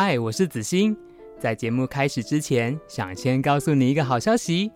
[0.00, 0.96] 嗨，我是子欣。
[1.40, 4.70] 在节目开始之前，想先告诉你一个好消息：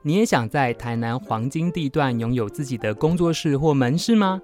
[0.00, 4.40] 你也想在台南黄金地段拥有自己的工作室或门市吗？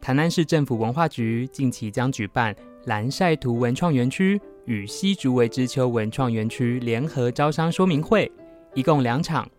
[0.00, 8.30] 台南市政府文化局近期将举办蓝晒图文创园区与西竹围知秋文创园区联合招商说明会，
[8.72, 9.50] 一共两场，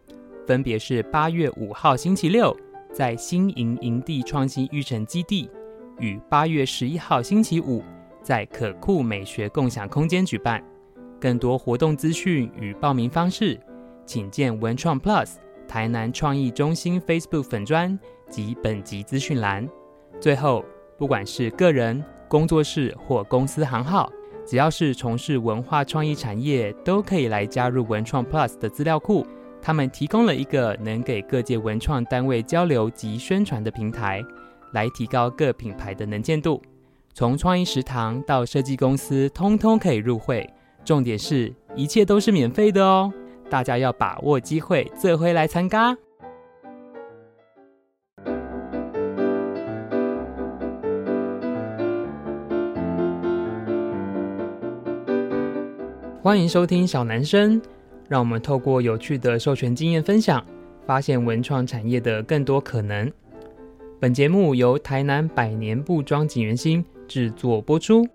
[0.48, 2.56] 分别是八月五号星期六
[2.94, 5.52] 在新营营地创新育成基地，
[6.00, 7.84] 与八月十一号星期五。
[8.28, 10.62] 在可酷美学共享空间举办，
[11.18, 13.58] 更多活动资讯与报名方式，
[14.06, 17.98] 请见文创 Plus 台南创意中心 Facebook 粉专
[18.30, 19.66] 及本集资讯栏。
[20.20, 20.66] 最后，
[20.98, 24.12] 不管是个人、工作室或公司行号，
[24.46, 29.26] 只要是从事文化创意产业，都可以来加入文创 Plus 的资料库。
[29.62, 34.22] 他们提供了一个能给各界文创单位交流及宣传的平台，
[34.74, 36.62] 来提高各品牌的能见度。
[37.18, 40.48] 从创意食堂到设计公司，通通可以入会。
[40.86, 43.12] 重点是一切都是免费的哦！
[43.50, 45.98] 大家要把握机会，这回来参加。
[56.22, 57.60] 欢迎收听小男生，
[58.08, 60.46] 让我们透过有趣的授权经验分享，
[60.86, 63.12] 发现文创产业的更多可能。
[64.00, 68.08] 本节目由台南百年布庄锦源兴制作播出。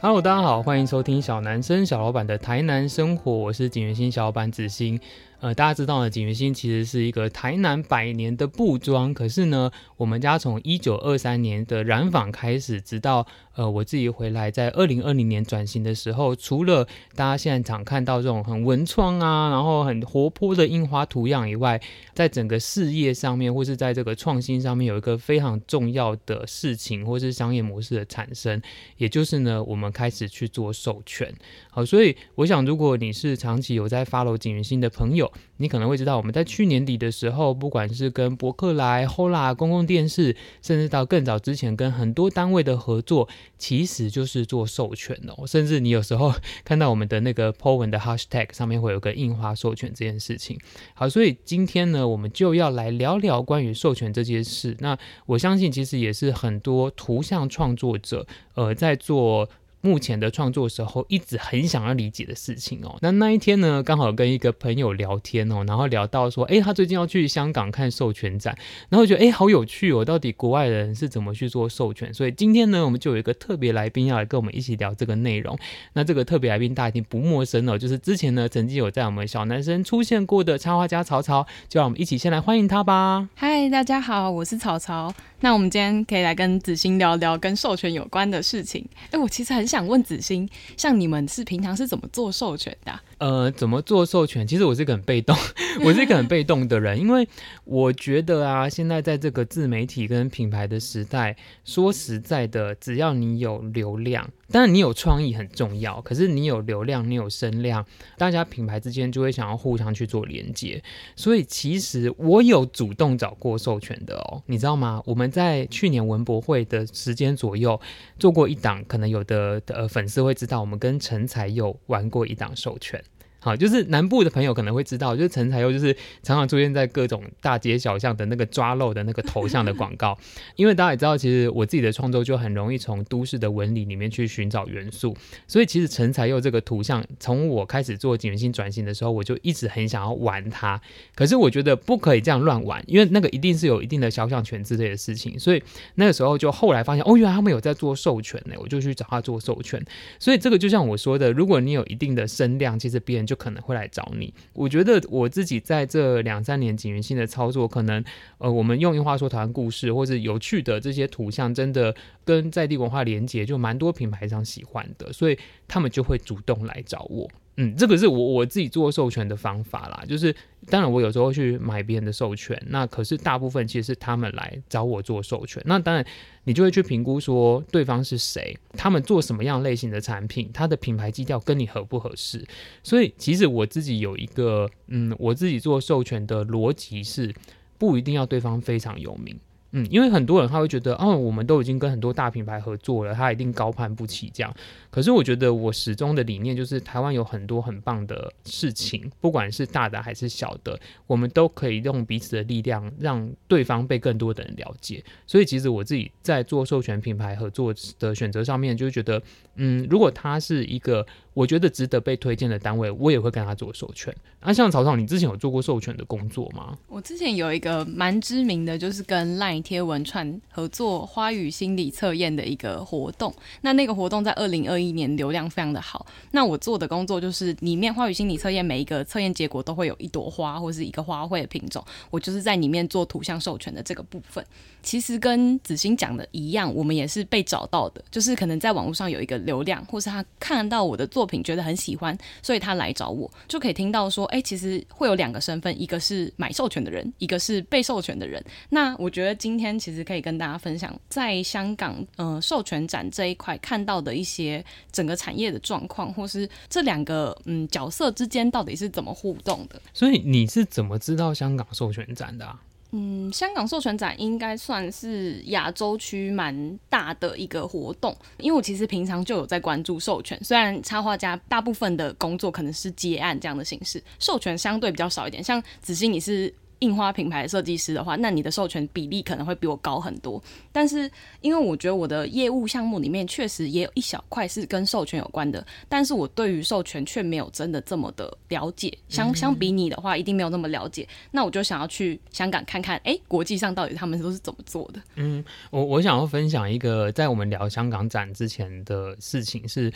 [0.00, 4.98] Hello，大家好，欢迎收听小男生小老板的台南生活，我是景元新小老板子欣。
[5.42, 9.12] 呃，大家知道呢，锦源兴其实是一个台南百年的布庄。
[9.12, 13.26] 可是呢，我们家从一九二三年的染坊开始，直到
[13.56, 21.82] 呃我自己回来，在二零二零年转型的时候，除了大家现在常看到这种很文创啊，然后很活泼的印花图样以外，
[22.14, 28.62] 在整个事业上面，或是在这个创新上面，有一个非常重要的事情，或是商业模式的产生，
[28.96, 31.34] 也就是呢，我们开始去做授权。
[31.68, 45.46] 好，所以我想，如果你是长期有在 follow 锦源兴的朋友，你可能会知道，我们在去年底的时候，不管是跟博客来、Hola 公共电视，甚至到更早之前跟很多单位的合作，其实就是做授权哦。
[45.46, 46.32] 甚至你有时候
[46.64, 50.58] 看到我们的那个 po 文的 hashtag 上面会有个印花授权这件事情。
[50.94, 54.76] 好，所以今天呢，我们就要来聊聊关于授权这件事。
[54.80, 59.48] 那我相信，其实也是很多图像创作者呃在做。
[59.82, 62.96] 目前的创作时候，一直很想要理解的事情哦。
[63.00, 68.56] 那那一天呢，刚好跟一个朋友聊天哦，然后聊到说，诶，他最近要去香港看授权展，
[68.88, 72.14] 然后觉得诶，好有趣哦，到底国外的人是怎么去做授权？
[72.14, 75.58] 所以今天呢，我们就有一个特别来宾要来跟我们一起聊这个内容。
[75.94, 83.28] 那这个特别来宾大家一定不陌生哦，就是之前呢曾经有在我们小男生出现过的插画家曹曹，就让我们一起先来欢迎他吧。
[83.34, 85.12] 嗨，大家好，我是曹曹。
[85.44, 88.86] 那我们今天可以来跟子欣聊聊跟授权有关的事情。
[89.10, 90.46] 哎，我其实很想问子欣，
[90.76, 92.92] 像你们是平常是怎么做授权的？
[93.16, 94.46] 呃，怎么做授权？
[94.46, 95.34] 其实我是一个很被动，
[95.82, 97.26] 我是一个很被动的人，因为
[97.64, 101.34] 我觉得啊，现在在这个自媒体跟品牌的时代，
[101.64, 104.28] 说实在的，只要你有流量。
[104.50, 107.82] 当然，你有创意很重要，可是你有流量，你有声量，
[108.18, 110.82] 大家品牌之间就会想要互相去做连接。
[111.16, 115.02] 所以，其实我有主动找过授权的哦，你知道吗？
[115.06, 117.80] 我们在去年文博会的时间左右
[118.18, 123.02] 做过一档，可能有的的粉丝会知道，我们跟陈才佑玩过一档授权。
[123.42, 125.92] 好，就是南部的朋友可能会知道，就是陈才佑就是
[126.22, 130.16] 常常出现在各种大街小巷的那个抓漏的那个头像的广告。
[130.54, 135.16] 因为大家也知道，其实我自己的创作就很容易从都市的纹理里面去寻找元素，
[135.48, 140.80] 所以其实陈才佑这个图像，从我开始做锦源兴转型的时候，我就一直很想要玩它。
[141.16, 145.36] 可是我觉得不可以这样乱玩，因为那个一定是有一定的肖像权之类的事情。
[145.36, 145.60] 所以
[145.96, 149.84] 那个时候就后来发现，哦，原来他们有在做授权呢，我就去找他做授权。
[150.20, 154.32] 所以这个就像我说的，如果你有一定的声量，其实别人就就可能会来找你。
[154.52, 158.04] 我觉得我自己在这两三年锦源兴的操作，可能
[158.36, 161.94] 呃，我们用一话说台湾故事，或者有趣的这些图像，真的
[162.26, 167.26] 跟在地文化连接，就蛮多品牌商喜欢的，所以他们就会主动来找我。
[167.56, 170.34] 嗯，这个是我我自己做授权的方法啦，就是
[170.68, 175.62] 当然我有时候会去买别人的授权，那可是大部分其实是他们来找我做授权。
[175.66, 176.04] 那当然
[176.44, 182.46] 你就会去评估说对方是谁，他们做什么样类型的产品，他的品牌基调跟你合不合适。
[182.82, 187.34] 所以其实我自己有一个嗯，我自己做授权的逻辑是
[187.78, 189.38] 不一定要对方非常有名。
[189.72, 194.54] 嗯，因为很多人他会觉得，哦，我们都已经跟很多大品牌合作了，他一定高攀不起这样。
[194.90, 205.02] 可是我觉得我始终的理念就是，台湾有很多很棒的事情，不管是大的还是小的，我们都可以用彼此的力量，让对方被更多的人了解。
[205.26, 209.22] 所以其实我自己在做授权品牌合作的选择上面，就觉得，
[209.56, 211.06] 嗯，如果他是一个。
[211.34, 214.14] 我觉得值得被推荐的单位，我也会跟他做授权。
[214.40, 216.76] 啊，像曹曹，你之前有做过授权的工作吗？
[216.88, 223.34] 我之前有一个蛮知名的，就是跟 LINE 贴文串合作花语心理测验的一个活动。
[223.62, 226.06] 那那个活动在二零二一年流量非常的好。
[226.32, 234.44] 那我做的工作就是里面花语心理测验每一个测验结果都会有一朵花或是一个花卉的品种，我就是在里面做图像授权的这个部分。
[234.82, 248.42] 其实跟子欣讲的一样，我们也是被找到的，就是可能在网络上有一个流量，或是他看到我的作品觉得很喜欢，所以他来找我，就可以听到说，哎，其实会有两个身份，一个是买授权的人，一个是被授权的人。
[248.68, 259.80] 那我觉得今天其实可以跟大家分享，在香港呃授权展这一块看到的一些整个产业的状况，或是这两个嗯角色之间到底是怎么互动的。
[259.94, 262.60] 所以你是怎么知道香港授权展的啊？
[262.92, 275.42] 嗯，香港授权展应该算是亚洲区蛮大的一个活动，因为我其实平常就有在关注授权，虽然插画家大部分的工作可能是接案这样的形式，授权相对比较少一点。
[275.42, 276.52] 像子欣，你是。
[276.82, 280.42] 印花品牌设计师的话，那你的授权比例可能会比我高很多。
[280.72, 281.08] 但是，
[281.40, 288.92] 因为我觉得我的业务项目里面确实也有一小块是跟授权有关的，但是我对于授权却没有真的这么的了解。
[289.08, 291.06] 相相比你的话，一定没有那么了解。
[291.30, 295.00] 那我就想要去香港看看，哎、欸，国际上到底他们都是怎么做的？
[295.14, 299.92] 嗯，我我想要分享一个在我们聊香港展之前的事情是。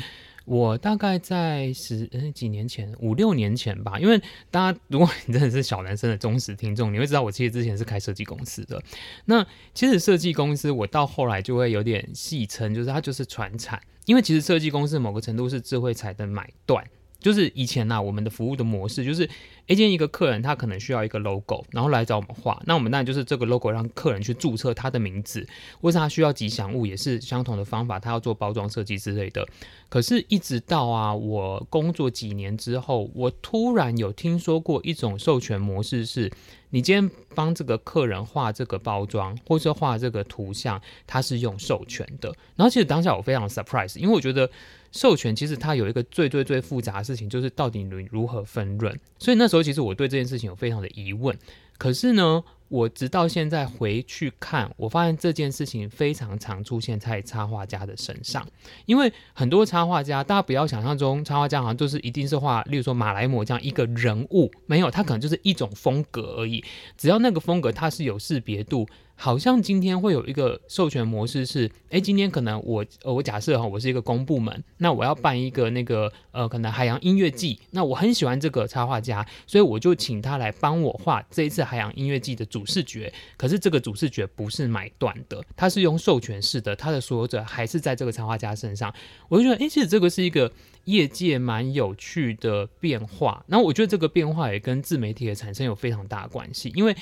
[0.47, 4.19] 我大概在十嗯几年前，五六年前吧，因为
[4.51, 8.83] 大家如果你真的是小男生的忠实听众，你会知道我其实之前是开设计公司的。
[9.25, 9.45] 那
[9.75, 16.83] 其实设计公司我到后来就会有点戏称，就是它就是传产，因为其实设计公司某个程度是智慧财的买断。
[17.27, 19.25] 就是以前呐、我们的服务的模式就是，
[19.67, 25.45] 诶，今天一个客人他可能需要一个 logo，然后来找我们画，那我们当然就是这个 logo 让客人去注册他的名字，
[25.81, 29.45] 或是他需要吉祥物，也是相同的方法，他要做包装设计之类的。
[29.89, 36.31] 可是，一直到啊，我工作几年之后，我突然有听说过一种授权模式是，
[36.71, 42.33] 你今天帮这个客人画这个包装，或者画这个图像，他是用授权的。
[42.55, 44.49] 然后，其实当下我非常 surprise，因为我觉得。
[44.97, 48.99] 授权其实它有一个最最最复杂的事情，就是到底你如何分润。
[49.19, 51.39] 所以那时候其实我对这件事情有非常的疑问。
[51.79, 58.49] 可是呢，我直到现在回去看，我发现这件事情非常常出现在插画家的身上。
[58.87, 66.65] 因为很多插画家，大家不要想象中插画家好像就是一定是画，例如说马来貘这样一个人物，没有，他可能就是一种风格而已。
[66.97, 68.89] 只要那个风格它是有识别度。
[69.19, 83.13] 好像今天会有一个授权模式是，诶，今天可能我呃，我假设哈，我是一个公部门，那我要办一个那个呃，可能海洋音乐季，那我很喜欢这个插画家，所以我就请他来帮我画这一次海洋音乐季的主视觉。
[83.37, 88.95] 可是这个主视觉不是买断的，它是用授权式的，它的所有者还是在这个插画家身上。
[89.29, 90.53] 我就觉得，诶，其实这个是一个。
[90.87, 96.73] 业界蛮有趣的变化，然后我觉得这个变化也跟自媒体的产生有非常大的关系。
[96.75, 96.97] 因为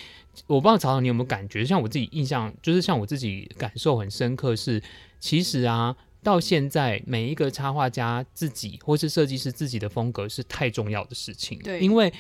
[0.47, 4.83] 我不知道曹导你有没有感觉，像我自己印象，就是像我自己感受很深刻是，
[5.21, 11.59] 其实啊，到现在每一个插画家自己或是设计师自己的风格是太重要的事情。
[11.59, 12.11] 对，因为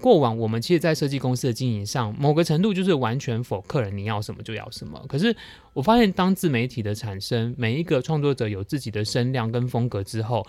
[0.00, 5.02] 过往我们其实，在设计公司的经营上，某个程度就是完全否客人你要什么就要什么。
[5.08, 5.34] 可是
[5.72, 10.46] 我发现，当自媒体的产生，每一个创作者有自己的声量跟风格之后。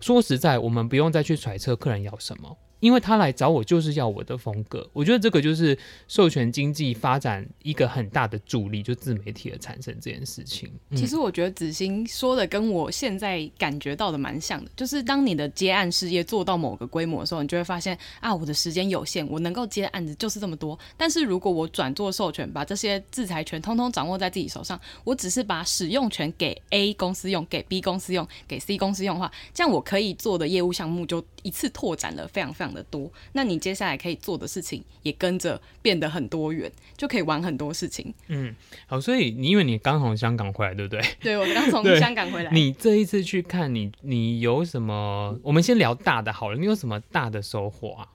[0.00, 2.58] 说实在，我们不用再去揣测客人要什么。
[2.86, 5.76] 因为他来找我就是要我的风格，我觉得这个就是
[6.06, 10.70] 授权经济发展一个很大的助力，就自媒体的产生这件事情。
[10.94, 20.78] 其实我觉得子欣说的跟我现在感觉到的蛮像的，就是当你的接案事业做到某个规模的时候，你就会发现啊，我的时间有限，我能够接的案子就是这么多。
[20.96, 38.12] 但是如果我转做授权，把这些制裁权通通掌握在自己手上，我只是把使用权给 A 公司用，给 B 公司用，给 C 公司用的话，这样我可以做的业务项目就一次拓展了非常非常的多，那你接下来可以做的事情也跟着变得很多元，就可以玩很多事情。
[38.28, 38.54] 嗯，
[38.86, 41.02] 好，所以你因为你刚从香港回来，对不对？
[41.20, 42.52] 对，我刚从香港回来。
[42.52, 45.36] 你这一次去看你，你有什么？
[45.42, 48.06] 我们先聊大的好了，你有什么大的收获啊？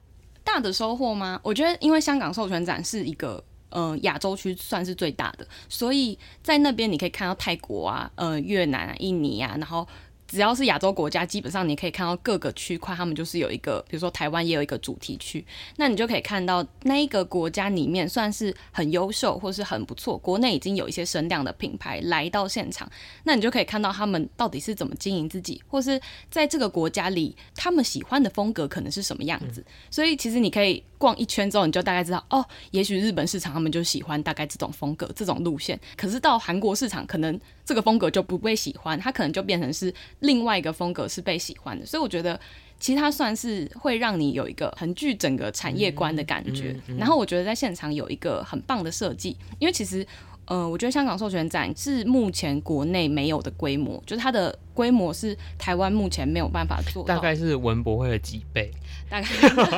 [0.44, 1.40] 大的收获吗？
[1.44, 9.88] 我觉得，因为香港授权展是一个呃亚洲区算是最大的，所以在那边你可以看到泰国啊、呃越南啊、印尼啊，然后。
[10.32, 15.46] 只要是亚洲国家，基本上你可以看到各个区块，他们就是有一个，比如说台湾也有一个主题区，
[15.76, 22.90] 那你就可以看到那一个国家里面算是很优秀或是很不错，国内已经有一些声量的品牌来到现场，
[23.26, 29.60] 那你就可以看到他们到底是怎么经营自己，或是在这个国家里他们喜欢的风格可能是什么样子。
[29.60, 39.94] 嗯、所以其实你可以逛一圈之后，你就大概知道哦，也许日本市场他们就喜欢大概这种风格、这种路线，可是到韩国市场可能这个风格就不被喜欢，它可能就变成是。
[40.22, 42.40] 另外一个风格是被喜欢的，所以我觉得
[42.80, 46.72] 其实它算是会让你有一个很具整个产业观的感觉。
[46.72, 50.04] 嗯嗯嗯、然后我觉得在现场有一个很棒的设计，因为其实
[50.46, 54.58] 呃，我觉得香港授权展是目前国内没有的规模，就是它的。
[54.82, 58.72] 规模是台湾目前没有办法做到，大概是文博会的几倍？
[59.08, 59.28] 大概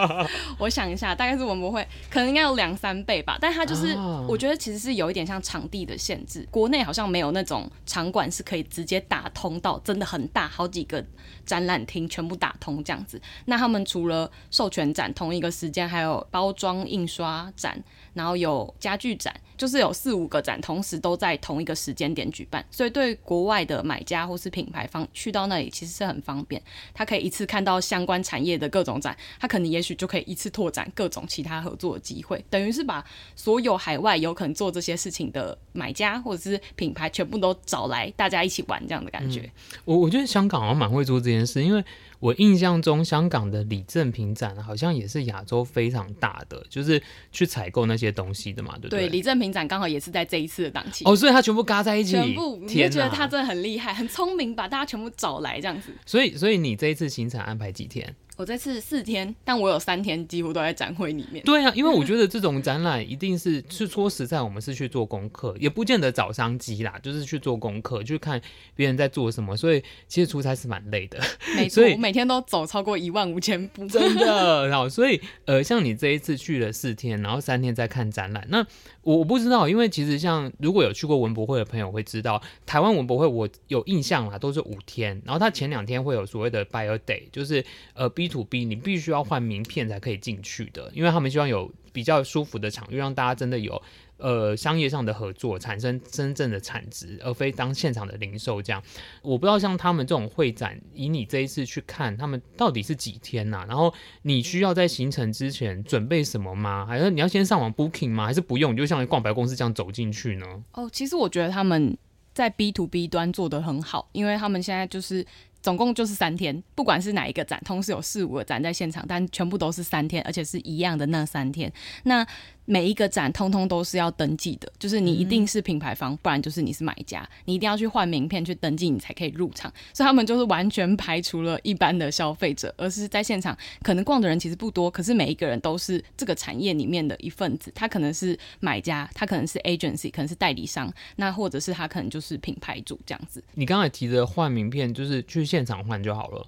[0.57, 3.37] 我想一下，大概是文博会可能应该有两三倍吧。
[3.41, 3.97] 但它就是，
[4.29, 11.03] 我觉得其实是有一点像场地的限制，国内好像没有那种场馆是可以直接打通到真的很大，好几个
[11.45, 13.21] 展览厅全部打通这样子。
[13.43, 17.77] 那他们除了授权展同一个时间，还有包装印刷展，
[18.13, 24.87] 然后有家具展，就是有四五个展同时都在同一个时间点举办，所以对国外的买家或是品牌。
[24.93, 26.61] 方去到那里其实是很方便，
[26.93, 33.03] 他可以一次看到相关产业的各种展，他可能也许就可以一次拓展各种其他合作的机会，等于是把
[33.35, 39.51] 所有海外有可能做这些事情的买家或者是品牌全部都找来，大家一起玩这样的感觉。
[39.83, 41.83] 我我觉得香港好像蛮会做这件事，因为。
[42.23, 47.03] 我印象中，香港的李正平展好像也是亚洲非常大的，就是
[47.33, 49.01] 去采购那些东西的嘛，对不对？
[49.01, 51.03] 对，李正平展刚好也是在这一次的档期。
[51.03, 55.91] 哦，所以他全部嘎在一起，全部，你就觉得他真的很厉害，很聪明，把大家全部找来这样子。
[56.05, 58.15] 所以，所以你这一次行程安排几天？
[58.37, 61.43] 我这次四天，但我有三天几乎都在展会里面。
[61.45, 68.41] 对啊，因为我觉得这种展览一定是是说实在，我们是去做功课，也不见得找商机啦，就是去做功课，去看
[68.75, 69.55] 别人在做什么。
[69.55, 71.19] 所以其实出差是蛮累的，
[71.55, 74.67] 没错， 我每天都走超过一万五千步，真的。
[74.67, 78.65] 然后，所以呃，像你这一次去了四天，然后三天在看展览，那
[79.03, 87.63] 我我不知道，因为其实像如果有去过文博会的朋友会知道，台湾文博会我有印象啦，都是五天，然后他前两天会有所谓的 Buyer Day，就是
[87.93, 93.81] 呃 B to B，你必须要换名片才可以进去的，因为他们希望有比较舒服的场域，让大家真的有
[94.17, 98.81] 呃商业上的合作，产生真正的产值，而非当现场的零售这样。
[99.21, 103.65] 我不知道像他们这种会展，以你这一次去看，他们到底是几天呐、啊？
[103.67, 106.85] 然后你需要在行程之前准备什么吗？
[106.85, 108.25] 还是你要先上网 booking 吗？
[108.25, 108.71] 还是不用？
[108.71, 110.45] 你就像逛百货公司这样走进去呢？
[110.73, 111.97] 哦，其实我觉得他们
[112.33, 115.25] 在 B to B 端做得很好，因为他们现在就是。
[115.63, 121.71] 总共就是三天，不管是哪一个展，同时有四五个展在现场，但全部都是三天，而且是一样的那三天。
[122.03, 122.27] 那
[122.65, 129.71] 每一个展通通都是要登记的，就是你一定是品牌方，不然就是你是买家，你一定要去换名片去登记，你才可以入场。
[129.93, 137.71] 所以他们就是完全排除了一般的消费者，而是在现场可能逛的人其实不多，可是每一个人都是这个产业里面的一份子。
[137.75, 143.43] 他可能是买家，他可能是 agency，可能是代理商，那或者是他可能就是品牌主这样子。
[143.53, 146.45] 你刚才提的换名片，就是去现场换就好了。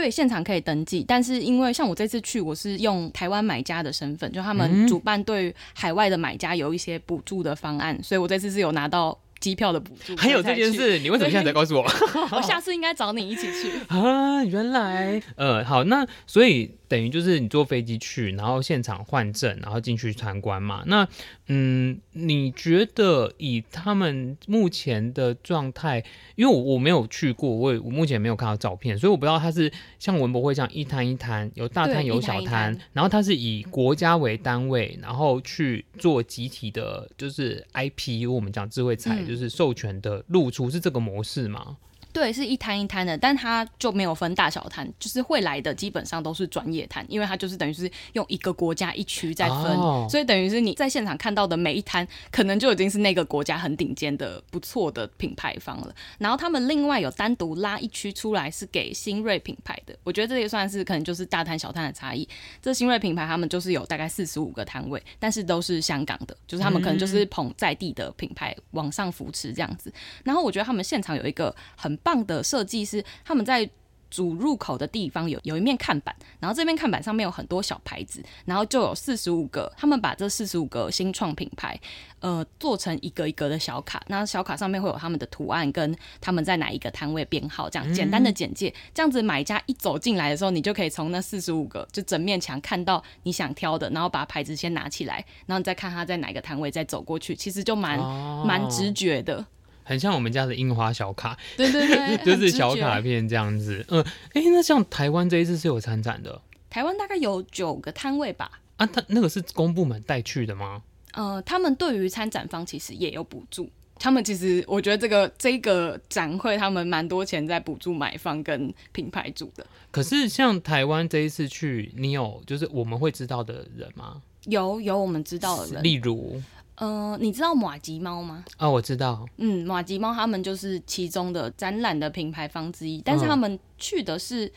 [0.00, 10.14] 对，现场可以登记，但是因为像我这次去，我是用台湾买家的身份，就他们主办对海外的买家有一些补助的方案，嗯、所以我这次是有拿到机票的补助。
[10.16, 11.82] 还有这件事，你为什么现在才 告诉我？
[12.30, 14.44] 我下次应该找你一起去 啊！
[14.44, 16.70] 原来，呃，好，那所以。
[16.90, 20.82] 等于就是你坐飞机去，然后现场换证，然后进去参观嘛。
[20.86, 21.06] 那
[21.46, 26.02] 嗯，你觉得以他们目前的状态，
[26.34, 41.76] 因为我我没有去过，我也我目前没有看到照片，所以我不知道它是像文博会这样一摊一摊，有大摊有小摊，然后它是以国家为单位，然后去做集体的，就是 IP，我们讲智慧财，就是授权的露出，是这个模式吗？
[42.12, 55.94] 对，是一摊一摊的，但它就没有分大小摊，就是会来的基本上都是专业摊，因为它就是等于是用一个国家一区在分，哦、所以等于是你在现场看到的每一摊，可能就已经是那个国家很顶尖的不错的品牌方了。
[56.18, 62.28] 然后他们另外有单独拉一区出来是给新锐品牌的，我觉得这也算是可能就是大摊小摊的差异。
[62.60, 69.92] 这新锐品牌他们就是有大概四十五个摊位，但是都是香港的，就是他们可能就是捧在地的品牌往上扶持这样子。
[70.24, 73.68] 然后我觉得他们现场有一个很棒的设计是他们在
[74.10, 81.78] 主入口的地方有有一面看板，然后这面看板上面有很多小牌子，然后就有四十五个，他们把这四十五个新创品牌，
[82.18, 97.96] 呃，做成一个一个的小卡，那小卡上面会有他们的图案跟他们在哪一个摊位编号，这样简单的简介，这样子买家一走进来的时候，你就可以从那四十五个就整面墙看到你想挑的，然后把牌子先拿起来，然后你再看他在哪个摊位再走过去，其实就蛮
[98.44, 99.46] 蛮直觉的。
[99.90, 103.84] 很像我们家的樱花小卡， 对对对， 就是小卡片这样子。
[103.88, 104.00] 嗯，
[104.34, 108.48] 哎、欸，那像台湾这一次是有参展的，台湾大概有九个摊位吧？
[108.76, 110.80] 啊，他那个是公部门带去的吗？
[111.14, 113.68] 呃，他们对于参展方其实也有补助。
[113.98, 119.66] 他们其实，我觉得这个这个展会，他们蛮多钱在补助买方跟品牌组的。
[119.90, 124.22] 可是像台湾这一次去，你有就是我们会知道的人吗？
[124.46, 126.40] 有有我们知道的人，例如，
[126.80, 128.44] 呃，你知道马吉猫吗？
[128.56, 129.24] 啊、哦，我知道。
[129.36, 134.52] 嗯，马吉猫他们就是其中的展览的品牌方之一，但是他们去的是。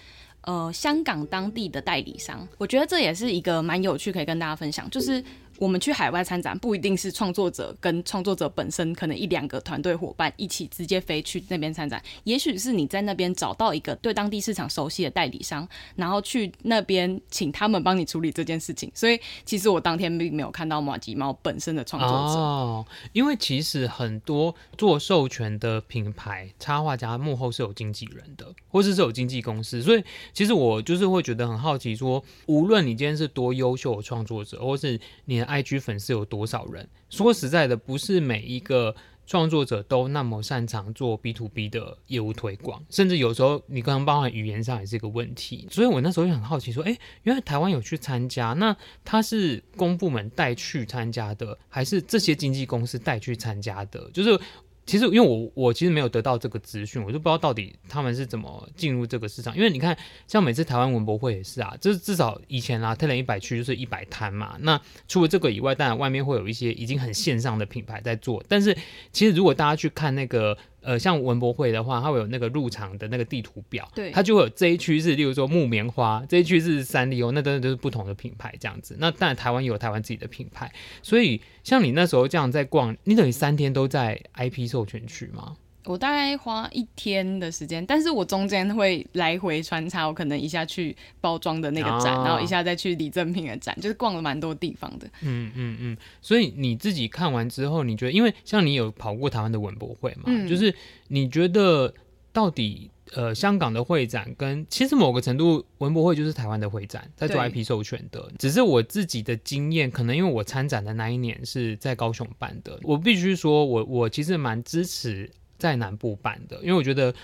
[0.46, 5.24] 呃，香港当地的代理商，我觉得这也是一个蛮有趣，可以跟大家分享，就是。
[5.60, 12.02] 我们去海外参展，不一定是创作者跟创作者本身，可能一两个团队伙伴一起直接飞去那边参展。
[12.24, 18.92] 也许是你在那边找到一个对当地市场熟悉的代理商，然后去那边请他们帮你处理这件事情。
[18.96, 22.40] 所以，其实我当天并没有看到马吉猫本身的创作者。
[22.40, 29.84] 哦，因为其实很多做授权的品牌插画家幕后是有经纪人的，或是是有经纪公司。
[29.84, 35.43] 所以，其实我就是会觉得很好奇，说无论你今天是多优秀的创作者，或是你。
[35.46, 36.88] IG 粉丝有多少人？
[37.10, 38.96] 说实在的，不是每一个
[39.26, 45.68] 创作者都那么擅长做 B to B 的业务推广，甚至有时候你刚刚包含语言上也是一个问题。
[45.72, 54.10] 所以我那时候就很好奇，说，哎，原来台湾有去参加，那他是公部门带去参加的，还是这些经纪公司带去参加的？
[54.12, 54.40] 就是。
[54.86, 59.56] 其实，因为我我其实没有得到这个资讯，我就不知道到底他们是怎么进入这个市场。
[59.56, 59.98] 因为你看，
[60.28, 64.56] 像每次台湾文博会也是啊，就是至少以前啊，特雷一百区就是一百摊嘛。
[64.60, 68.44] 那除了这个以外，当然外面会有一些已经很线上的品牌在做。
[68.48, 68.78] 但是，
[69.12, 70.58] 其实如果大家去看那个。
[70.84, 78.96] 呃，像文博会的话，它会有那个入场的那个地图表，对，它就会有这一区是，例如说木棉花，这一区是三丽鸥，那真的就是不同的品牌这样子。
[79.00, 80.72] 那当然台湾也有台湾自己的品牌，
[81.02, 85.56] 所以像你那时候这样在逛，你等于三天都在 IP 授权区吗？
[85.86, 95.08] 我大概花一天的时间，但是我中间会来回穿插，我可能一下去包装的那个展，哦、然后一下再去李正平的展，就是逛了蛮多地方的。
[95.22, 95.98] 嗯嗯嗯。
[96.22, 100.74] 所以你自己看完之后，你觉得，因为像你有跑过台湾的文博会嘛，嗯、就是
[101.10, 101.94] 你觉得
[102.32, 115.30] 到底呃香港的会展跟其实某个程度文博会就是台湾的会展，在做 IP 授权的，只是我自己的经验，可能因为我参展的那一年是在高雄办的，我必须说我我其实蛮支持。
[115.64, 117.16] 在南部办的，因为我觉得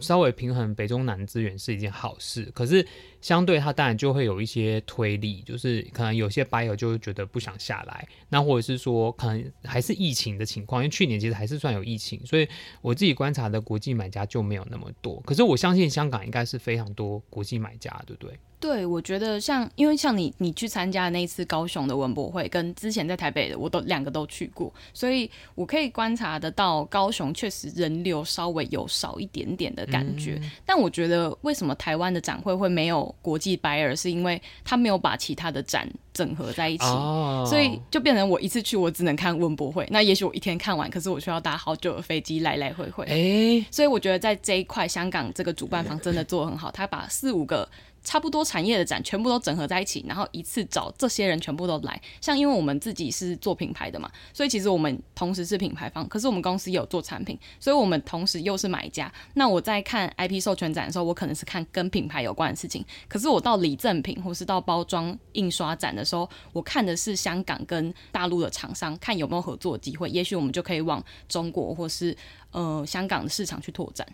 [0.00, 2.44] 稍微平衡北中南资源是一件好事。
[2.52, 2.86] 可是
[3.26, 12.48] 相对它当然就会有一些推力，就是可能有些 buyer 就会觉得不想下来，那或者是说可能还是疫情的情况，因为去年其实还是算有疫情，所以
[12.80, 15.20] 我自己观察的国际买家就没有那么多。
[15.26, 18.38] 可是我相信香港应该是非常多国际买家，对不对？
[18.58, 30.38] 对，我觉得像，因为像你，你去参加的那一次高雄的文博会，跟之前在台北的，我都两个都去过，所以我可以观察得到，高雄确实人流稍微有少一点点的感觉。
[30.42, 39.86] 嗯、但我觉得，为什么台湾的展会会没有国际 buyer，是因为他没有把其他的展整合在一起，哦、所以就变成我一次去，我只能看文博会。
[39.90, 43.04] 那也许我一天看完，可是我需要搭好久的飞机来来回回。
[43.06, 47.68] 哎，所以我觉得在这一块，香港这个主办方真的做得很好，他把四五个。
[48.06, 52.00] 差不多产业的展全部都整合在一起，然后一次找这些人全部都来。
[52.20, 59.12] 像因为我们自己是做品牌的嘛，所以其实我们同时是品牌方，可是我们公司有做产品，所以我们同时又是买家。
[59.34, 72.16] 那我在看 IP 授权展的时候，我可能是看跟品牌有关的事情，可是我到礼赠品或是到包装印刷展的时候，我看的是香港跟大陆的厂商，看有没有合作机会，也许我们就可以往中国或是
[72.52, 74.06] 呃香港的市场去拓展。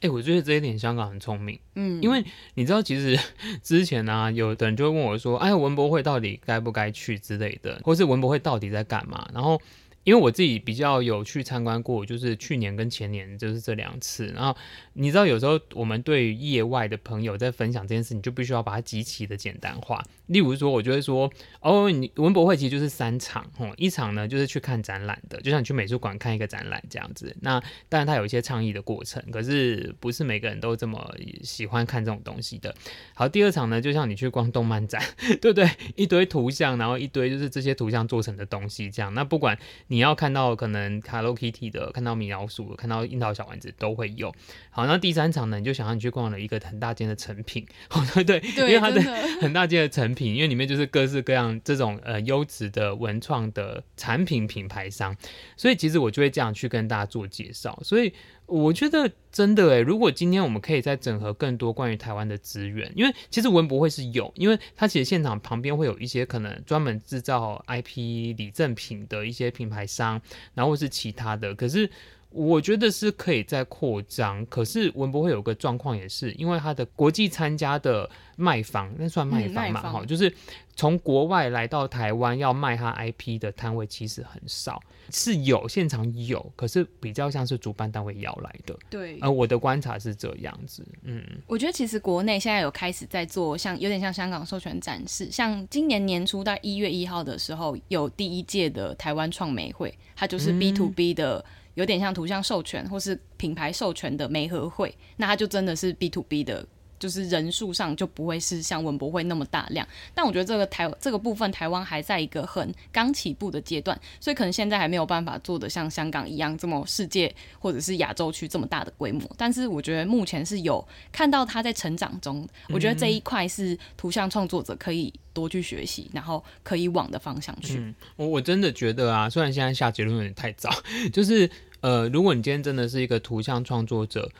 [0.00, 3.18] 哎、欸，我觉得这一点香港很聪明，嗯，因为你知道，其实
[3.62, 9.60] 之前呢、啊，有的人就会问我说：“哎，文博会到底该不该去之类的，或是文博会到底在干嘛？”然后。
[10.04, 14.26] 因为我自己比较有去参观过，就是去年跟前年就是这两次。
[14.28, 14.56] 然后
[14.94, 20.02] 你知道，有时候我们对业外的朋友在分享这件事，你就必须要把它极其的简单化。
[20.26, 21.30] 例如说，我就会说，
[21.60, 27.34] 哦，你文博会其实就是三场，哦，一场呢就是去看展览的，就像你去美术馆看一个展览这样子。
[27.40, 32.74] 那当然它有一些倡议的过程，可是不是每个人都这么喜欢看这种东西的。
[33.14, 35.02] 好，第二场呢，就像你去逛动漫展，
[35.40, 35.68] 对不对？
[35.96, 39.12] 一堆图像，然后一堆就是这些图像做成的东西，这样。
[39.14, 39.98] 那不管你。
[39.98, 44.32] 要看到可能 Hello Kitty 的，看到米老鼠，看到樱桃小丸子都会有。
[44.70, 49.02] 好，那第三场呢，你就想要你去逛了一个很大间的成品， 哦，对对，因为它的
[49.42, 55.16] 很大间的成品，因为里面就是各式各样这种呃优质的文创的产品品牌商，
[55.56, 58.14] 所以其实我就会这样去跟大家做介绍，所以。
[58.48, 70.20] 我觉得真的诶，如果今天我们可以再整合更多关于台湾的资源，因为其实文博会是有，因为它其实现场旁边会有一些可能专门制造 IP 礼赠品的一些品牌商，
[70.54, 71.54] 然后是其他的。
[71.54, 71.90] 可是
[72.30, 74.44] 我觉得是可以再扩张。
[74.46, 79.80] 可是文博会有个状况，也是因为它的国际参加的卖方，那算卖方嘛？
[79.80, 80.32] 哈、嗯，就是
[80.76, 88.78] 从国外来到台湾要卖他 IP 的摊位其实很少，是有现场有，可是比较像是主办单位要来的。
[88.90, 90.86] 对，而我的观察是这样子。
[91.02, 101.38] 嗯，我觉得其实国内现在有开始在做像有点像香港授权展示，像今年年初到一月一号的时候有第一届的台湾创美会，它就是 B to B 的。
[101.38, 101.44] 嗯
[101.78, 106.66] 有点像图像授权或是品牌授权的媒合会，那它就真的是 B to B 的，
[106.98, 109.86] 就是人数上就不会是像文博会那么大量。
[110.12, 119.30] 但我觉得这个台这个部分台湾还在一个很刚起步的阶段，所以可能现在还没有办法做得像香港一样这么世界或者是亚洲区这么大的规模。
[119.36, 127.94] 但是我觉得目前是有看到它在成长中，我觉得这一块是图像创作者可以多去学习，然后可以往的方向去。
[128.16, 130.68] 我我真的觉得啊，虽然现在下结论有点太早，
[131.14, 131.48] 就是。
[131.80, 134.30] 呃，如果你今天真的是一个图像创作者，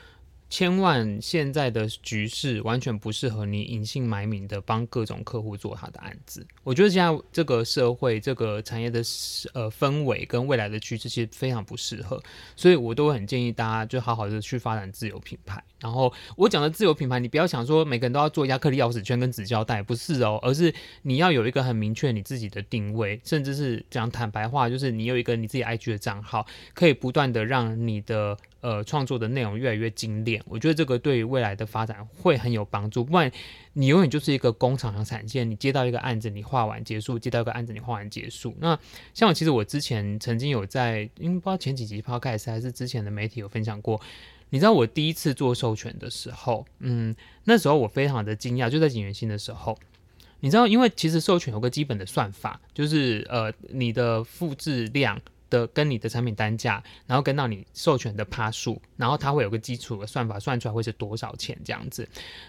[0.49, 6.45] 千万现在的局势完全不适合你隐姓埋名的帮各种客户做他的案子。
[6.63, 9.01] 我觉得现在这个社会、这个产业的
[9.53, 12.21] 呃氛围跟未来的趋势其实非常不适合，
[12.55, 15.63] 所以我都很建议大家就好好的去发展自有品牌。
[15.79, 28.37] 然后我讲的自有品牌，你不要想说每个人都要做亚克力钥匙圈跟纸胶带，不是哦，而是你要有一个很明确你自己的定位，甚至是讲坦白话，就是你有一个你自己 IG 的账号，可以不断的让你的。
[28.61, 33.03] 呃，创作的内容越来越精炼，我觉得这个对于未来的发展会很有帮助。
[33.03, 33.31] 不然，
[33.73, 38.53] 你永远就是一个工厂的产线，你接到一个案子，你画完结束；接到一个案子，你画完结束。
[38.59, 38.77] 那
[39.13, 44.01] 像我，其实我之前曾经有在，因为不知道前几集 Podcast 还是之前的媒体有分享过。
[44.49, 49.77] 你知道我第一次做授权的时候，嗯，那时候我非常的惊讶，就在景元新的时候，
[50.41, 55.21] 你知道，因为其实授权有个基本的算法，就是呃，你的复制量。
[55.49, 62.07] 的跟你的产品单价，然后跟到你授权的趴数，然后它会有个基础的算法，算出来会是多少钱这样子。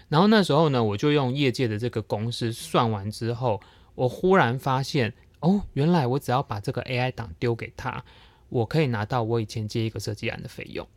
[0.09, 3.61] 然后那时候呢，我就用业界的这个公式算完之后，
[3.95, 8.03] 我忽然发现，哦，原来我只要把这个 AI 档丢给他，
[8.49, 10.87] 我可以拿到我以前接一个设计案的费用。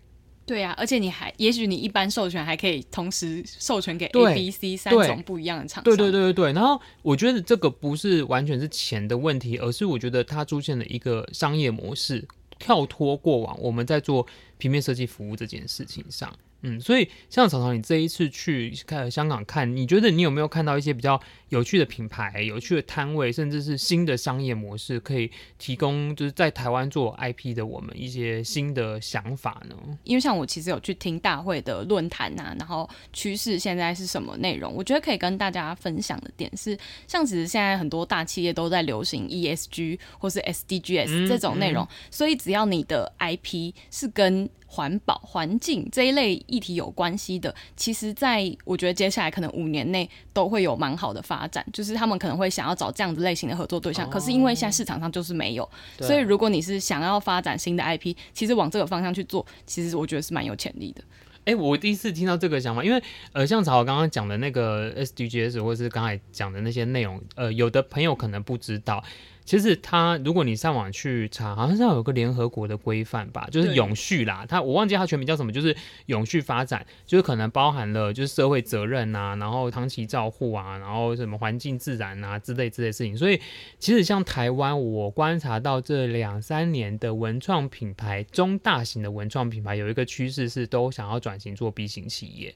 [0.46, 5.84] 对啊，而且你还，也许你一般授权还可以同时授权给 A、B、C 三种不一样的厂商。
[5.84, 6.52] 对对对对对。
[6.52, 12.26] 然后我觉得这个不是完全是钱的问题，而是我觉得它出现了一个商业模式，
[12.58, 14.26] 跳脱过往我们在做
[14.58, 16.30] 平面设计服务这件事情上。
[16.66, 29.76] 嗯，所以像草草，你这一次去看香港看，你觉得你有没有看到一些比较有趣的品牌、有趣的摊位，甚至是新的商业模式，可以提供就是在台湾做 IP 的我们一些新的想法呢？
[30.04, 34.72] 因为像我其实有去听大会的论坛啊，然后趋势现在是什么内容？
[34.72, 51.64] 我觉得可以跟大家分享的点是，像其实现在很多大企业都在流行 ESG 或是 SDGs 这种内容，嗯嗯，所以只要你的 IP 是跟环保、环境这一类议题有关系的，其实在我觉得接下来可能五年内都会有蛮好的发展。
[51.72, 55.68] 就是他们可能会想要找这样子类型的合作对象，哦、可是因为现在市场上就是没有，
[56.00, 61.02] 所以如果你是想要发展新的 IP，其实往这个方向去做，其实我觉得是蛮有潜力的。
[61.46, 69.04] 哎、欸，我第一次听到这个想法，因为呃，像曹刚刚讲的那个 SDGs，或者是刚才讲的那些内容，呃，有的朋友可能不知道。
[69.44, 74.46] 其实它，如果你上网去查，好像是有个联合国的规范吧，就是永续啦。
[74.48, 75.76] 它我忘记它全名叫什么，就是
[76.06, 83.14] 永续发展，就是可能包含了就是社会责任啊，然后长期照护啊，然后什么环境自然啊之类之类的事情。
[83.16, 83.38] 所以
[83.78, 92.54] 其实像台湾，我观察到这两三年的文创品牌，中大型的文创品牌有一个趋势是都想要转型做 B 型企业。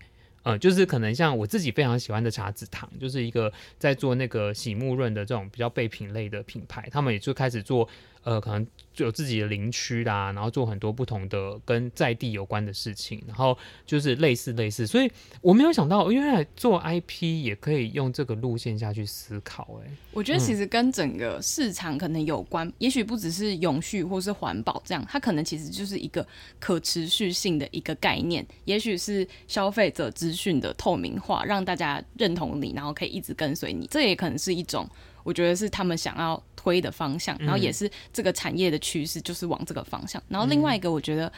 [0.49, 7.87] 呃，就是可能像我自己非常喜欢的茶子堂，就是一个在做那个洗沐润的这种比较备品类的品牌，他们也就开始做。
[8.25, 19.81] 呃，可能就有自己的林区啦，然后做很多不同的跟在地有关的事情，然后就是类似类似，所以我没有想到，原来做 IP 也可以用这个路线下去思考。
[19.83, 26.27] 哎，我觉得其实跟整个市场可能有关，嗯、也许不只是永续或是环保这样，它可能其实就是一个
[26.59, 34.89] 可持续性的一个概念，也许是消费者资讯的透明化，让大家认同你，然后可以一直跟随你，这也可能是一种。
[35.25, 40.23] 我觉得是他们想要推的方向，然后也是这个产业的趋势，就是往这个方向。
[40.29, 41.33] 然后另外一个，我觉得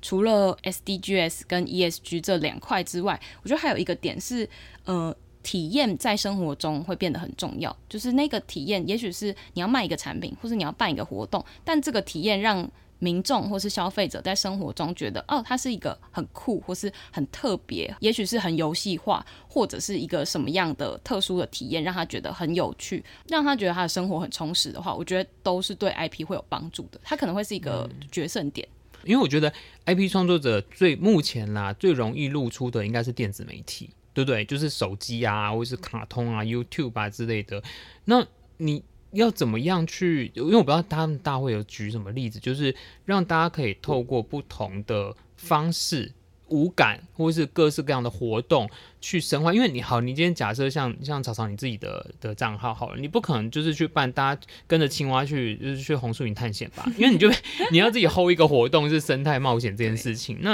[0.00, 4.48] 除了 SDGs 跟 ESG 这两块之外，我觉得还有一个点是，
[4.84, 7.76] 呃，体验在生活中会变得很重要。
[7.88, 27.00] 就是那个体验，也许是你要卖一个产品，或是你要办一个活动，但这个体验让民众或是消费者在生活中觉得，哦，它是一个很酷或是很特别，也许是很游戏化，或者是一个什么样的特殊的体验，让他觉得很有趣，让他觉得他的生活很充实的话，我觉得都是对 IP 会有帮助的。
[27.04, 28.66] 它可能会是一个决胜点。
[29.04, 29.52] 因为我觉得
[29.84, 34.44] IP 创作者最目前啦最容易露出的应该是电子媒体，对不对？
[34.44, 37.62] 就是手机啊，或是卡通啊、YouTube 啊之类的。
[38.04, 40.30] 那你要怎么样去？
[40.34, 46.12] 因为我不知道他们大会有举什么例子，就是让大家可以透过不同的方式。
[46.48, 57.28] 无感，或是各式各样的活动去深化，因为你好，你今天假设像像草草你自己的的账号好了，你不可能就是去办大家跟着青蛙去就是去红树林探险吧，因为你就
[57.72, 60.38] 你要自己 hold 一个活动是生态冒险这件事情。
[60.40, 60.52] 那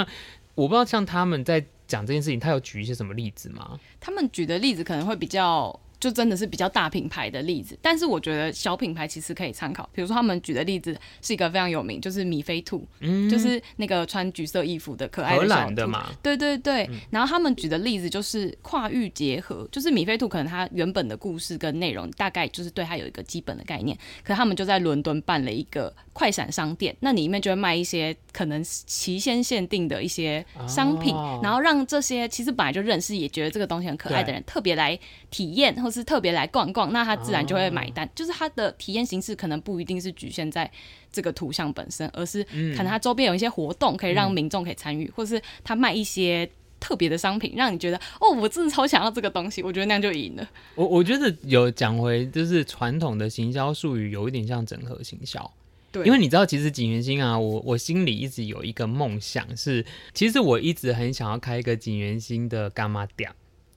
[0.55, 3.79] 我不知道像他们在讲这件事情，他有举一些什么例子吗？
[3.99, 5.79] 他们举的例子可能会比较。
[6.03, 9.89] 就真的是比较大品牌的例子，但是我觉得小品牌其实可以参考。
[9.93, 15.75] 比如说他们举的例子是一个非常有名，就是米菲兔，嗯，就是那个穿橘色衣服的可爱的小兔。
[15.75, 16.09] 的嘛。
[16.21, 16.99] 对对对，嗯。
[17.09, 34.99] 然后他们举的例子就是跨域结合，就是米菲兔可能它原本的故事跟内容大概就是对它有一个基本的概念，可他们就在伦敦办了一个快闪商店，那里面就会卖一些可能期限限定的一些商品，哦，然后让这些其实本来就认识也觉得这个东西很可爱的人特别来
[35.31, 35.93] 体验或。
[35.93, 38.03] 是特别来逛逛，那他自然就会买单。
[38.03, 40.67] 哦、就是他的体验形式可能不一定是局限在
[41.11, 46.49] 这个图像本身，而是可能他周边有一些活动可以让民众可以参与，嗯，或是他卖一些
[46.79, 49.61] 特别的商品，让你觉得哦，我真的超想要这个东西。
[49.61, 50.49] 我觉得那样就赢了。
[50.73, 55.53] 我我觉得有讲回就是传统的行销术语，有一点像整合行销。
[55.93, 63.31] 对，因为你知道，其实锦源兴啊，我我心里一直有一个梦想是，其实我一直很想要开一个锦源兴的干妈店。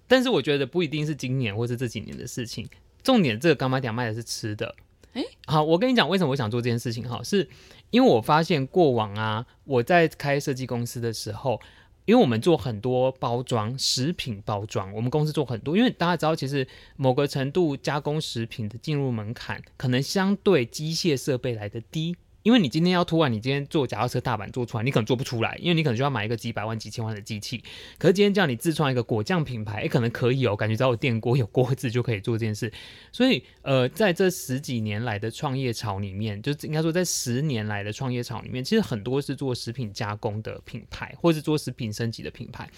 [0.08, 2.66] 但是我觉得不一定是今年或是这几年的事情。
[3.02, 4.74] 重点，这个干妈店卖的是吃的。
[5.12, 7.46] 诶，好，我跟你讲为什么我想做这件事情哈，是
[7.90, 11.60] 因为我发现过往啊，我在开设计公司的时候，
[12.06, 16.66] 因为我们做很多包装食品包装，我们公司做很多，因为大家知道，其实
[16.96, 22.16] 某个程度加工食品的进入门槛，可能相对机械设备来的低。
[22.46, 27.60] 因为你今天要突然，你今天做假踏车踏板做出来，你可能做不出来，因为你可能就要买一个几百万、几千万的机器。
[27.98, 32.72] 可是今天叫你自创一个果酱品牌，诶，可能可以哦，感觉只要有电锅、有锅子就可以做这件事。
[33.10, 42.70] 所以，呃，在这十几年来的创业潮里面，就应该说在十年来的创业潮里面，其实很多是做食品加工的品牌，或是做食品升级的品牌。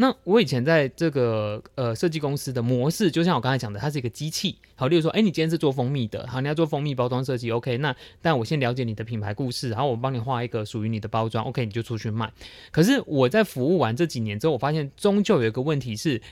[0.00, 4.56] 那我以前在这个呃设计公司的模式，就像我刚才讲的，它是一个机器。
[4.74, 7.76] 好，例如说，哎，你今天是做蜂蜜的，好，你要做蜂蜜包装设计，OK。
[7.76, 12.32] 那但我先了解你的品牌故事，然后我帮你画一个属于你的包装，OK，你就出去卖。
[12.70, 16.22] 可是我在服务完这几年之后，我发现终究有一个问题是，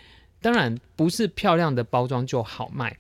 [0.41, 2.97] 当然不是漂亮的包装就好卖，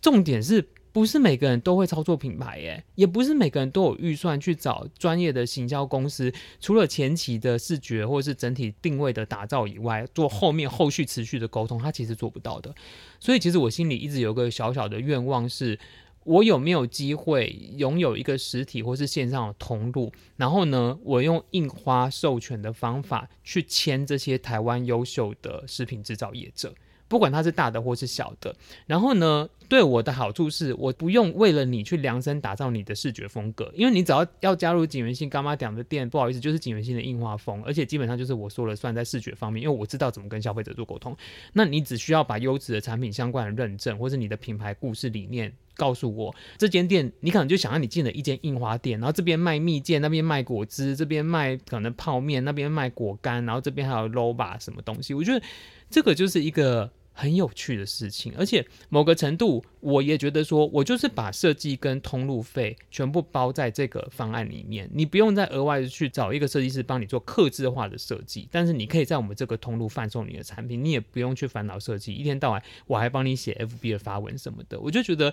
[0.00, 0.64] 重点是。
[0.92, 12.74] 不是每个人都会操作品牌耶，也不是每个人都有预算去找专业的行销公司，除了前期的视觉或者是整体定位的打造以外，做后面后续持续的沟通，他其实做不到的。
[13.18, 15.78] 所以其实我心里一直有个小小的愿望是，
[16.24, 26.74] 我有没有机会拥有一个实体或是线上的通路，然后呢，我用印花授权的方法去签这些台湾优秀的食品制造业者。
[27.08, 41.16] 不管它是大的或是小的，然后呢，对我的好处是，我不用为了你去量身打造你的视觉风格，因为你只要要加入锦源兴柑仔店的店，不好意思，就是锦源兴的印花风，而且基本上就是我说了算在视觉方面，因为我知道怎么跟消费者做沟通。
[41.54, 55.42] 那你只需要把优质的产品相关的认证，或是你的品牌故事理念告诉我，这间店你可能就想让你进了一间印花店，然后这边卖蜜饯，那边卖果汁，这边卖可能泡面，那边卖果干，然后这边还有 low 吧什么东西，我觉得
[55.88, 56.90] 这个就是一个。
[57.12, 75.32] 很有趣的事情，而且某个程度，我也觉得说，我就是把设计跟通路费全部包在这个方案里面，你不用再额外的去找一个设计师帮你做客制化的设计，但是你可以在我们这个通路贩售你的产品，你也不用去烦恼设计，一天到晚我还帮你写 FB 的发文什么的，我就觉得，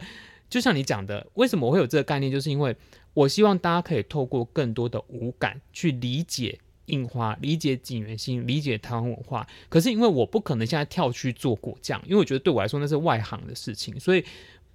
[0.49, 2.75] 就像你讲的，为什么我会有这个概念，就是因为
[3.13, 6.59] 我希望大家可以透过更多的五感去理解。
[6.89, 14.23] 印花，理解景元星，理解台湾文化，可是因为我不可能现在跳去做果酱，因为我觉得对我来说那是外行的事情，所以。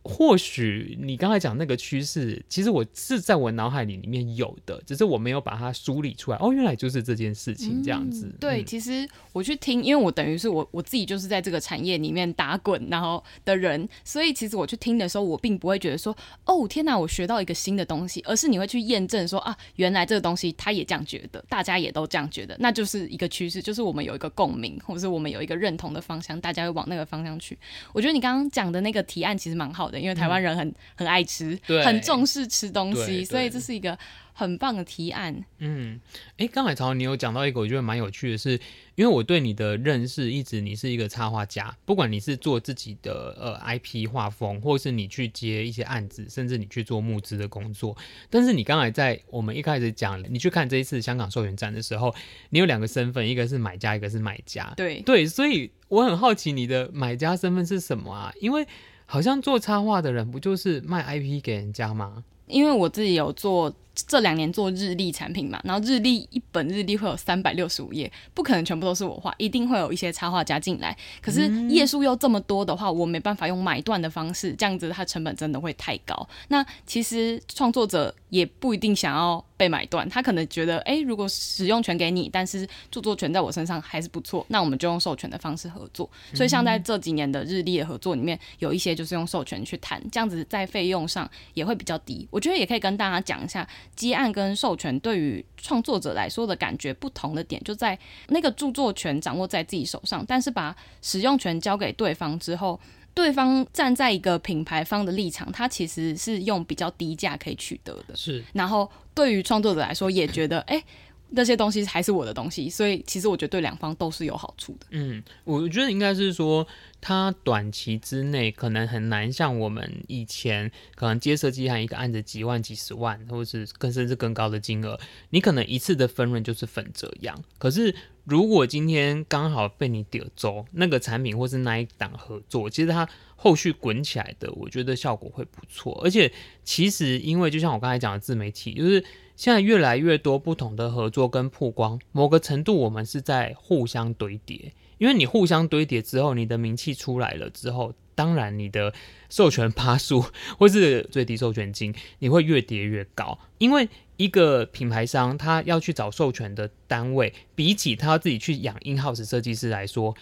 [0.04, 6.36] 或许你刚才讲那个趋势，其实我是在我脑海里里面有的，只是我没有把它梳理出来。
[6.36, 8.26] 哦，原来就是这件事情这样子。
[8.26, 16.14] 嗯、对、嗯，其实我去听，因为我等于是我我自己就是在这个产业里面打滚然后的人，所以其实我去听的时候，我并不会觉得说，
[16.44, 27.58] 哦天哪，我学到一个新的东西，而是你会去验证说啊，原来这个东西他也这样觉得，大家也都这样觉得，那就是一个趋势，就是我们有一个共鸣，或者是我们有一个认同的方向，大家会往那个方向去。
[27.94, 29.93] 我觉得你刚刚讲的那个提案其实蛮好的。
[29.94, 33.96] 的，因为台湾人很、嗯、很爱吃，对，很重视吃东西，所以这是一个。
[34.36, 35.44] 很棒的提案。
[35.58, 36.00] 嗯，
[36.38, 38.60] 哎，刚才曹你有讲到一个，我觉得蛮有趣的是，是
[38.96, 47.96] 因为我对你的认识一直你是一个插画家，不管你是做自己的呃 IP 画风，或是你去接一些案子，甚至你去做募资的工作。
[48.28, 52.12] 但是你刚才在我们一开始讲，你去看这一次香港授权展的时候，
[52.50, 54.74] 你有两个身份，一个是买家，一个是买家。
[54.76, 58.32] 对对，所以我很好奇你的买家身份是什么啊？
[58.40, 58.66] 因为
[59.14, 62.24] 好像做插画的人不就是卖 IP 给人家吗？
[62.48, 63.72] 因为我自己有做。
[63.94, 70.96] 这两年做日历产品嘛，然后日历一本日历会有三百六十五页，不可能全部都是我画，一定会有一些插画家进来。
[71.22, 76.28] 可是页数又这么多的话，我没办法用买断的方式，这样子它成本真的会太高。
[76.48, 86.10] 那其实创作者也不一定想要被买断，他可能觉得，哎，如果使用权给你，但是著作权在我身上还是不错，那我们就用授权的方式合作。
[86.34, 92.26] 所以像在这几年的日历的合作里面，有一些就是用授权去谈，这样子在费用上也会比较低。
[92.30, 93.66] 我觉得也可以跟大家讲一下。
[93.94, 102.80] 接案跟授权对于创作者来说的感觉不同的点，就在那个著作权掌握在自己手上，但是把使用权交给对方之后，
[103.12, 108.16] 对方站在一个品牌方的立场，他其实是用比较低价可以取得的。
[108.16, 110.76] 是，然后对于创作者来说，也觉得哎。
[110.76, 110.84] 欸
[111.30, 114.86] 那些东西还是我的东西，所以其实我觉得对两方都是有好处的。
[114.90, 116.64] 嗯，我觉得应该是说，
[117.00, 124.98] 它短期之内可能很难像我们以前可能接设计案一个案子几万、几十万，或者是更甚至更高的金额，
[125.30, 127.36] 你可能一次的分润就是粉这样。
[127.58, 136.00] 可是如果今天刚好被你点中那个产品或是那一档合作，其实它后续滚起来的，我觉得效果会不错。
[136.04, 136.30] 而且
[136.62, 139.04] 其实因为就像我刚才讲的自媒体，就是。
[139.36, 148.94] 现在越来越多不同的合作跟曝光，某个程度我们是在互相堆叠，因为你互相堆叠之后，你的名气出来了之后，当然你的
[149.28, 150.24] 授权 趴数
[150.58, 153.38] 或是最低授权金，你会越叠越高。
[153.58, 160.14] 因为一个品牌商他要去找授权的单位，比起他自己去养 in-house 设计师来说。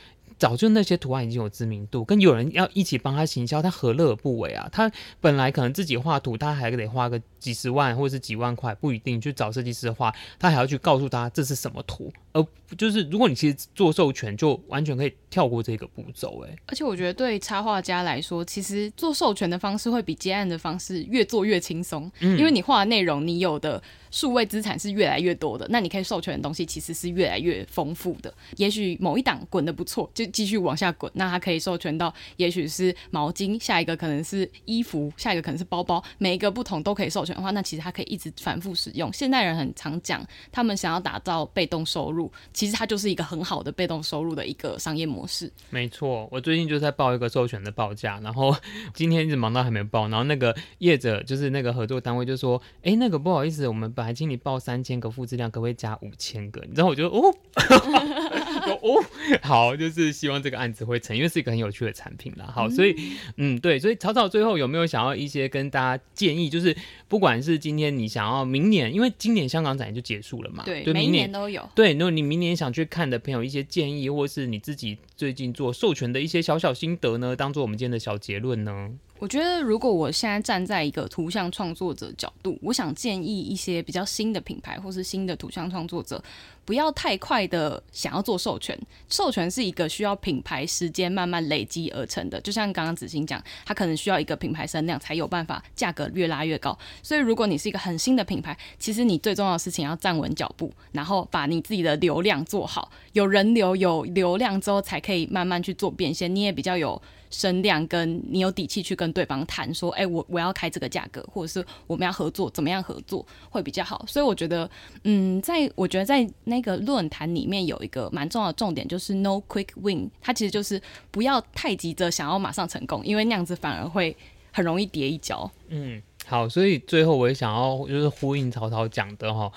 [0.42, 4.68] 早就那些图案已经有知名度，跟有人要一起帮他行销，他何乐而不为啊？
[4.72, 12.12] 他本来可能自己画图，他还得花个几十万或者是几万块，不一定去找设计师画，他还要去告诉他这是什么图。
[12.33, 12.44] 而
[12.76, 16.44] 就是如果你其实做授权，就完全可以跳过这个步骤。
[16.44, 23.81] 哎，而且我觉得对插画家来说，其实做授权的方式会比接案的方式越做越轻松，嗯，因为你画的内容，你有的。
[24.12, 28.33] 数位资产是越来越多的，那你可以授权的东西其实是越来越丰富的。
[28.59, 39.11] 也许某一档滚得不错，就继续往下滚，那它可以授权到，也许是毛巾，下一个可能是衣服，下一个可能是包包，每一个不同都可以授权的话，那其实它可以一直反复使用。
[39.12, 40.22] 现代人很常讲，
[40.53, 45.51] 他们想要打造被动收入，其实它就是一个很好的被动收入的一个商业模式。
[45.70, 48.55] 没错，我最近就在报一个授权的报价，然后
[48.92, 54.01] 今天一直忙到还没报，然后那个业者就是那个合作单位就说，哎，那个不好意思，我们把。
[54.02, 56.60] 还请你报三千个复制量，可不可以加五千个？
[56.62, 57.34] 你知道，我觉得哦，
[58.82, 59.04] 哦，
[59.42, 62.50] 好，就是希望这个案子会成，因为是一个很有趣的产品啦。
[62.52, 62.94] 好，所以
[63.36, 66.48] 嗯，对，所以草草最后有没有想要一些跟大家建议？
[66.48, 66.76] 就是
[67.08, 71.68] 不管是今天你想要明年，因为今年香港展就结束了嘛，对，对，每一年都有。
[71.74, 78.90] 对，如果你明年想去看的朋友，一些建议，或是你自己最近做授权的一些小小心得呢，当做我们今天的小结论呢？
[79.22, 86.20] 我觉得，如果我现在站在一个图像创作者角度，我想建议一些比较新的品牌或是新的图像创作者，
[86.64, 88.76] 不要太快的想要做授权。
[89.08, 96.76] 授权是一个需要品牌时间慢慢累积而成的，就像刚刚子欣讲，它可能需要一个品牌声量才有办法价格越拉越高。
[97.00, 106.35] 所以，如果你是一个很新的品牌，其实你最重要的事情要站稳脚步，然后把你自己的流量做好，有人流、有流量之后，才可以慢慢去做变现。
[106.35, 107.00] 你也比较有。
[107.33, 114.05] 声量跟你有底气去跟对方谈说，哎、我我要开这个价格，或者是我们要合作，怎么样合作会比较好？
[114.07, 114.71] 所以我觉得，
[115.05, 124.16] 嗯，在我觉得在那个论坛里面有一个蛮重要的重点，就是 no quick win，它其实就是不要太急着想要马上成功，因为那样子反而会
[124.53, 125.51] 很容易跌一跤。
[125.68, 129.51] 嗯，好，所以最后我也想要就是呼应曹操讲的哈。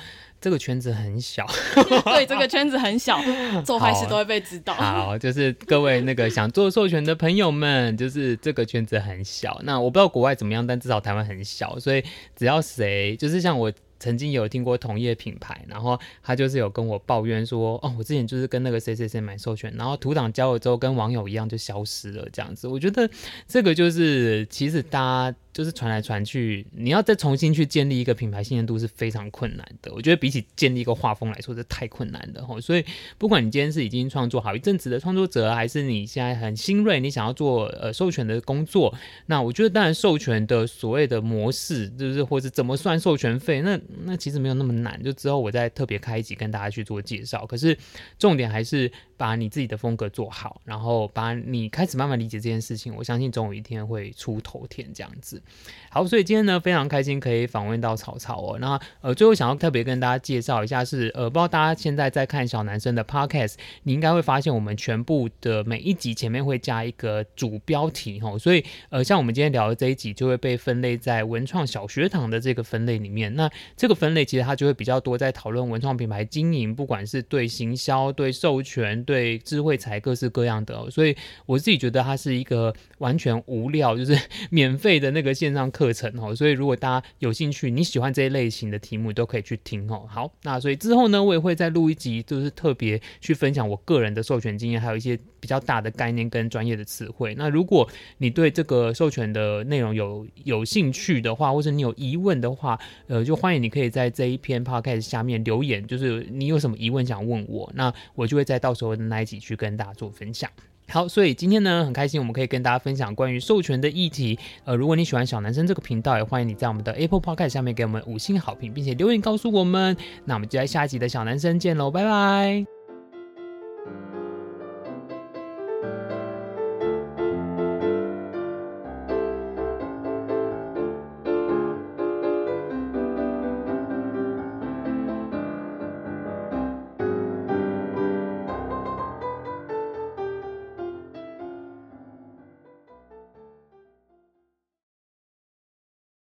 [0.45, 1.43] 这个圈子很小，
[2.05, 3.19] 对，这个圈子很小，
[3.65, 4.75] 做坏事都会被知道。
[4.75, 9.59] 好，好，就是各位那个想做授权的朋友们，就是这个圈子很小。
[9.63, 12.03] 那我不知道国外怎么样，但至少台湾很小，所以
[12.35, 13.73] 只要谁，就是像我。
[14.05, 22.67] 曾经有听过同业品牌，然后他就是有跟我抱怨说，哦，我之前就是跟那个谁谁谁买授权，然后图档交了之后跟网友一样就消失了这样子。
[22.67, 23.09] 我觉得
[23.47, 24.99] 这个就是其实大
[25.31, 25.35] 家。
[25.55, 29.89] 就是传来传去，你要再重新去建立一个品牌信任度是非常困难的。
[29.93, 32.59] 我觉得比起建立一个画风来说，这太困难了哈。
[32.59, 32.83] 所以，
[33.17, 38.93] 不管你今天是已经创作好一阵子的创作者，还是你现在很新锐，你想要做呃授权的工作，
[39.27, 45.01] 那我觉得当然授权的所谓的模式，就是或是怎么算授权费，那 那其实没有那么难。
[45.03, 47.45] 就之后我再特别开一集跟大家去做介绍。
[47.45, 47.77] 可是
[48.19, 55.41] 重点还是把你自己的风格做好，然后把你开始慢慢理解这件事情，我相信总有一天会出头天这样子。
[55.89, 58.57] 好，所以今天呢非常开心可以访问到草草哦。
[58.59, 68.37] 那呃最后想要特别跟大家介绍一下是呃不知道大家现在在看小男生的 podcast，你应该会发现我们全部的每一集前面会加一个主标题哦。
[68.37, 73.33] 所以呃像我们今天聊的这一集就会被分类在文创小学堂的这个分类里面。
[73.35, 80.89] 那这个分类其实它就会比较多在讨论文创品牌经营，不管是对行销、对授权、对智慧财各式各样的哦。
[80.89, 81.15] 所以
[81.45, 84.19] 我自己觉得它是一个完全无料就是
[84.49, 85.35] 免费的那个。
[85.35, 90.07] 线上课程哦，所以如果大家有兴趣，你喜欢这一类型的题目，都可以去听哦。
[90.09, 97.35] 好，那所以之后呢，我也会再录一集，就是特别去分享我个人的授权经验，还有一些比较大的概念跟专业的词汇。
[97.35, 97.85] 那如果
[98.17, 110.47] 你对这个授权的内容有有兴趣的话，或者你有疑问的话，呃，就欢迎你可以在这一篇 podcast 下面留言，就是你有什么疑问想问我，那我就会在到时候的那一集去跟大家做分享。
[110.87, 114.37] 好，所以今天呢，很开心我们可以跟大家分享关于授权的议题。
[114.65, 119.97] 呃，如果你喜欢小男生这个频道，也欢迎你在我们的 Apple Podcast 下面给我们五星好评，并且留言告诉我们。
[120.25, 122.74] 那我们就在下一集的小男生见喽，拜拜。